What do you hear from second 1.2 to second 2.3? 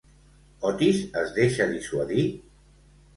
es deixa dissuadir?